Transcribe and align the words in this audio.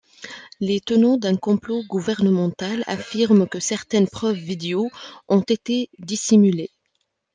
Les 0.59 0.79
tenants 0.81 1.17
d'un 1.17 1.37
complot 1.37 1.83
gouvernemental 1.83 2.83
affirment 2.87 3.45
que 3.47 3.59
certaines 3.59 4.07
preuves 4.07 4.35
vidéos 4.39 4.89
ont 5.27 5.41
été 5.43 5.91
dissimulées. 5.99 6.71